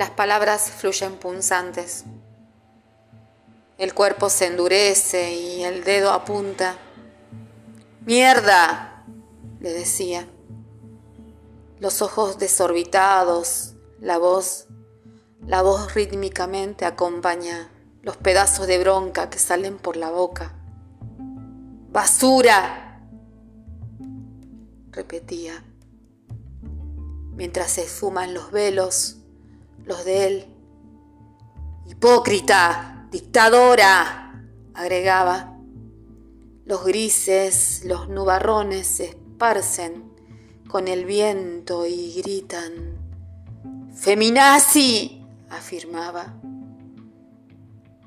Las 0.00 0.08
palabras 0.08 0.70
fluyen 0.70 1.16
punzantes. 1.16 2.04
El 3.76 3.92
cuerpo 3.92 4.30
se 4.30 4.46
endurece 4.46 5.34
y 5.34 5.62
el 5.62 5.84
dedo 5.84 6.12
apunta. 6.12 6.78
¡Mierda! 8.06 9.04
le 9.60 9.74
decía. 9.74 10.26
Los 11.80 12.00
ojos 12.00 12.38
desorbitados, 12.38 13.74
la 14.00 14.16
voz, 14.16 14.68
la 15.46 15.60
voz 15.60 15.92
rítmicamente 15.92 16.86
acompaña 16.86 17.70
los 18.00 18.16
pedazos 18.16 18.66
de 18.66 18.78
bronca 18.78 19.28
que 19.28 19.38
salen 19.38 19.76
por 19.76 19.98
la 19.98 20.10
boca. 20.10 20.54
¡Basura! 21.92 23.02
repetía, 24.92 25.62
mientras 27.34 27.72
se 27.72 27.82
esfuman 27.82 28.32
los 28.32 28.50
velos, 28.50 29.19
los 29.90 30.04
de 30.04 30.26
él. 30.26 30.46
¡Hipócrita! 31.84 33.08
¡Dictadora! 33.10 34.40
agregaba. 34.72 35.58
Los 36.64 36.84
grises, 36.84 37.82
los 37.84 38.08
nubarrones 38.08 38.86
se 38.86 39.06
esparcen 39.06 40.12
con 40.68 40.86
el 40.86 41.04
viento 41.04 41.86
y 41.86 42.22
gritan. 42.22 42.98
¡Feminazi! 43.92 45.26
afirmaba. 45.50 46.34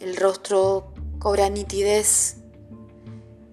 El 0.00 0.16
rostro 0.16 0.92
cobra 1.20 1.48
nitidez 1.48 2.38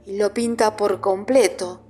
y 0.07 0.17
lo 0.17 0.33
pinta 0.33 0.75
por 0.75 0.99
completo. 0.99 1.81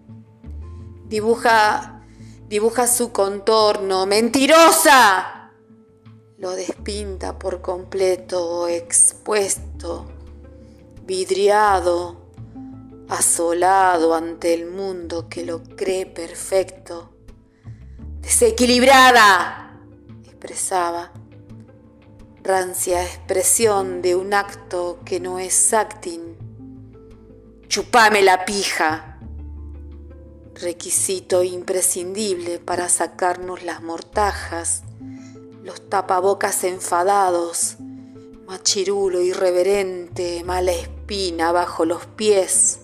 Dibuja, 1.08 2.06
dibuja 2.50 2.88
su 2.88 3.14
contorno. 3.14 4.06
¡Mentirosa! 4.06 5.35
Lo 6.38 6.52
despinta 6.52 7.40
por 7.40 7.62
completo, 7.62 8.68
expuesto, 8.68 10.06
vidriado, 11.06 12.30
asolado 13.08 14.14
ante 14.14 14.54
el 14.54 14.70
mundo 14.70 15.30
que 15.30 15.46
lo 15.46 15.64
cree 15.64 16.06
perfecto. 16.06 17.12
Desequilibrada, 18.22 19.80
expresaba 20.26 21.14
rancia 22.46 23.04
expresión 23.04 24.04
de 24.04 24.16
un 24.16 24.34
acto 24.36 25.00
que 25.04 25.20
no 25.20 25.40
es 25.40 25.74
acting. 25.74 26.36
Chupame 27.68 28.22
la 28.22 28.46
pija, 28.46 29.20
requisito 30.54 31.44
imprescindible 31.44 32.60
para 32.60 32.88
sacarnos 32.88 33.64
las 33.64 33.82
mortajas, 33.82 34.84
los 35.66 35.90
tapabocas 35.90 36.64
enfadados, 36.64 37.78
machirulo 38.46 39.20
irreverente, 39.22 40.44
mala 40.44 40.72
espina 40.72 41.52
bajo 41.52 41.86
los 41.86 42.06
pies. 42.06 42.82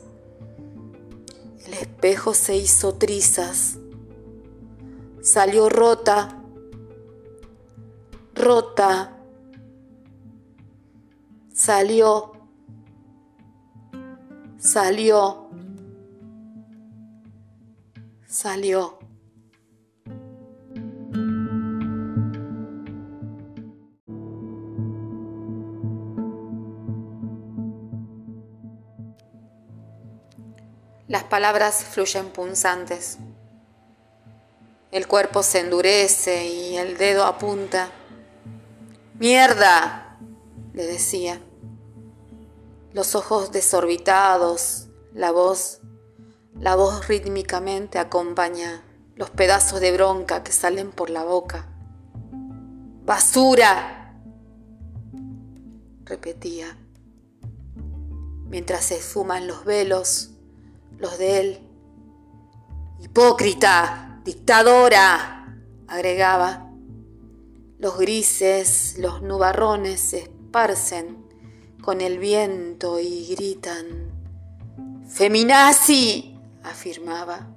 El 1.67 1.73
espejo 1.75 2.33
se 2.33 2.55
hizo 2.55 2.95
trizas, 2.95 3.77
salió 5.21 5.69
rota, 5.69 6.41
rota 8.33 9.15
salió, 11.53 12.31
salió, 14.57 15.49
salió. 18.25 19.10
Las 31.11 31.25
palabras 31.25 31.83
fluyen 31.83 32.29
punzantes. 32.29 33.17
El 34.93 35.07
cuerpo 35.09 35.43
se 35.43 35.59
endurece 35.59 36.47
y 36.47 36.77
el 36.77 36.97
dedo 36.97 37.25
apunta. 37.25 37.91
¡Mierda! 39.19 40.17
le 40.71 40.85
decía 40.87 41.41
los 42.93 43.15
ojos 43.15 43.51
desorbitados, 43.51 44.87
la 45.13 45.31
voz, 45.31 45.81
la 46.57 46.77
voz 46.77 47.05
rítmicamente 47.09 47.99
acompaña 47.99 48.81
los 49.17 49.29
pedazos 49.29 49.81
de 49.81 49.91
bronca 49.91 50.43
que 50.43 50.53
salen 50.53 50.91
por 50.93 51.09
la 51.09 51.25
boca. 51.25 51.67
¡Basura! 53.03 54.15
repetía, 56.05 56.77
mientras 58.45 58.85
se 58.85 58.95
esfuman 58.95 59.45
los 59.45 59.65
velos, 59.65 60.30
los 61.01 61.17
de 61.17 61.39
él. 61.39 61.59
¡Hipócrita! 62.99 64.21
¡Dictadora! 64.23 65.57
agregaba. 65.87 66.71
Los 67.79 67.97
grises, 67.97 68.95
los 68.99 69.23
nubarrones 69.23 69.99
se 69.99 70.19
esparcen 70.19 71.25
con 71.81 71.99
el 71.99 72.19
viento 72.19 72.99
y 72.99 73.25
gritan. 73.35 74.11
Feminazi, 75.07 76.37
afirmaba. 76.63 77.47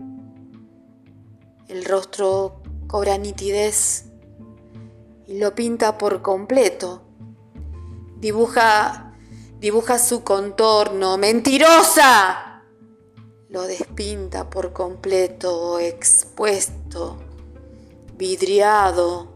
El 1.68 1.84
rostro 1.84 2.62
cobra 2.86 3.18
nitidez 3.18 4.06
y 5.26 5.38
lo 5.38 5.54
pinta 5.54 5.98
por 5.98 6.22
completo. 6.22 7.02
Dibuja, 8.16 9.14
dibuja 9.60 9.98
su 9.98 10.24
contorno. 10.24 11.18
¡Mentirosa! 11.18 12.53
Lo 13.54 13.68
despinta 13.68 14.50
por 14.50 14.72
completo, 14.72 15.78
expuesto, 15.78 17.18
vidriado 18.18 19.32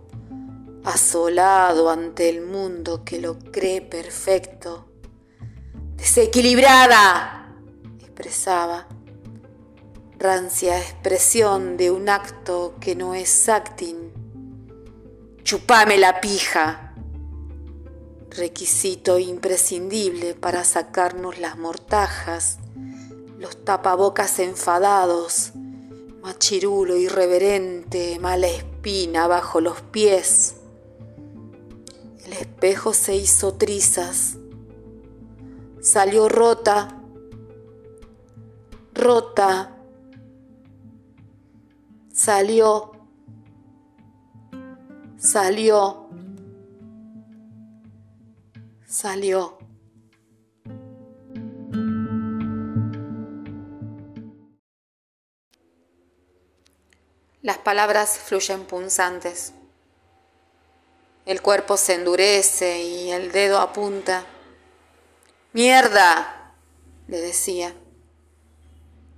asolado 0.85 1.89
ante 1.89 2.29
el 2.29 2.43
mundo 2.43 3.05
que 3.05 3.21
lo 3.21 3.39
cree 3.39 3.81
perfecto. 3.81 4.89
Desequilibrada, 5.95 7.55
expresaba, 8.01 8.89
rancia 10.19 10.81
expresión 10.81 11.77
de 11.77 11.93
un 11.93 12.09
acto 12.09 12.75
que 12.81 12.97
no 12.97 13.15
es 13.15 13.49
acting. 13.49 14.11
Chupame 15.45 15.97
la 15.97 16.21
pija, 16.21 16.93
requisito 18.31 19.21
imprescindible 19.21 20.35
para 20.35 20.65
sacarnos 20.65 21.39
las 21.39 21.57
mortajas, 21.57 22.59
los 23.39 23.65
tapabocas 23.65 24.41
enfadados, 24.41 25.53
machirulo 26.23 26.97
irreverente, 26.97 28.19
mala 28.19 28.49
espina 28.49 29.29
bajo 29.29 29.61
los 29.61 29.81
pies. 29.81 30.57
El 32.25 32.33
espejo 32.33 32.93
se 32.93 33.15
hizo 33.15 33.55
trizas, 33.55 34.37
salió 35.81 36.29
rota, 36.29 37.01
rota, 38.93 39.77
salió, 42.13 42.91
salió, 45.17 46.09
salió. 48.85 49.68
Las 57.49 57.57
palabras 57.57 58.19
fluyen 58.19 58.67
punzantes. 58.67 59.55
El 61.25 61.41
cuerpo 61.41 61.79
se 61.79 61.95
endurece 61.95 62.83
y 62.83 63.11
el 63.11 63.33
dedo 63.33 63.59
apunta. 63.61 64.27
¡Mierda! 65.55 66.53
le 67.07 67.23
decía. 67.23 67.75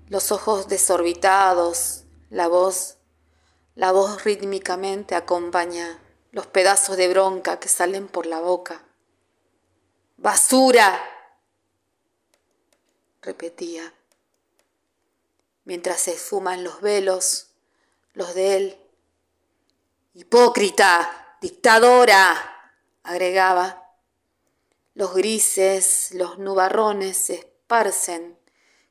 Los 0.07 0.31
ojos 0.31 0.69
desorbitados, 0.69 2.05
la 2.29 2.47
voz, 2.47 2.99
la 3.75 3.91
voz 3.91 4.23
rítmicamente 4.23 5.17
acompaña 5.17 5.99
los 6.31 6.47
pedazos 6.47 6.97
de 6.97 7.09
bronca 7.09 7.59
que 7.59 7.69
salen 7.69 8.07
por 8.07 8.27
la 8.27 8.39
boca. 8.39 8.85
¡Basura! 10.19 11.03
repetía, 13.23 13.93
mientras 15.65 16.03
se 16.03 16.13
esfuman 16.13 16.63
los 16.63 16.81
velos, 16.81 17.50
los 18.15 18.35
de 18.35 18.57
él. 18.57 18.79
¡Hipócrita! 20.15 21.37
Dictadora, 21.41 22.73
agregaba. 23.03 23.95
Los 24.95 25.15
grises, 25.15 26.11
los 26.13 26.39
nubarrones 26.39 27.17
se 27.17 27.35
esparcen 27.35 28.37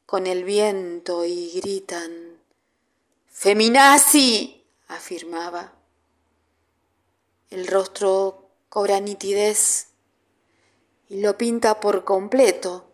con 0.05 0.25
el 0.25 0.43
viento 0.43 1.25
y 1.25 1.51
gritan. 1.59 2.39
Feminazi, 3.27 4.65
afirmaba. 4.87 5.73
El 7.49 7.67
rostro 7.67 8.49
cobra 8.69 8.99
nitidez 8.99 9.89
y 11.09 11.21
lo 11.21 11.37
pinta 11.37 11.79
por 11.79 12.03
completo. 12.03 12.91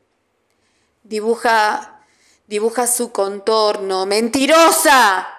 Dibuja, 1.04 2.06
dibuja 2.48 2.88
su 2.88 3.12
contorno. 3.12 4.06
¡Mentirosa! 4.06 5.35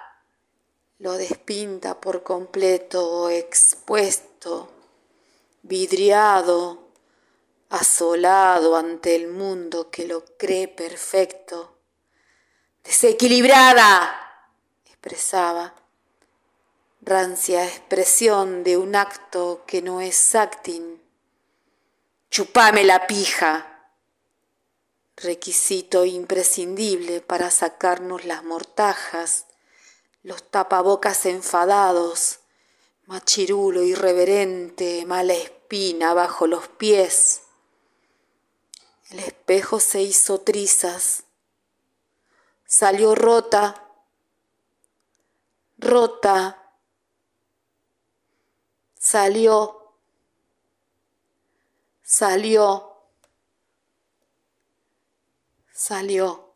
Lo 0.99 1.13
despinta 1.13 2.01
por 2.01 2.23
completo, 2.23 3.29
expuesto, 3.29 4.69
vidriado, 5.61 6.87
asolado 7.69 8.75
ante 8.75 9.15
el 9.15 9.27
mundo 9.27 9.91
que 9.91 10.07
lo 10.07 10.23
cree 10.37 10.67
perfecto. 10.67 11.77
Desequilibrada, 12.83 14.49
expresaba, 14.85 15.75
rancia 17.01 17.65
expresión 17.65 18.63
de 18.63 18.77
un 18.77 18.95
acto 18.95 19.63
que 19.67 19.81
no 19.81 20.01
es 20.01 20.35
acting. 20.35 21.01
Chupame 22.31 22.83
la 22.83 23.07
pija, 23.07 23.91
requisito 25.15 26.05
imprescindible 26.05 27.21
para 27.21 27.51
sacarnos 27.51 28.25
las 28.25 28.43
mortajas, 28.43 29.46
los 30.27 30.43
tapabocas 30.43 31.25
enfadados, 31.25 32.39
machirulo 33.05 33.81
irreverente, 33.83 35.05
mala 35.05 35.33
espina 35.33 36.13
bajo 36.13 36.47
los 36.47 36.67
pies. 36.67 37.43
El 39.09 39.19
espejo 39.19 39.79
se 39.79 40.01
hizo 40.01 40.41
trizas, 40.41 41.23
salió 42.65 43.15
rota, 43.15 43.87
rota, 45.77 46.73
salió, 48.99 49.93
salió, 52.03 52.97
salió. 55.71 56.46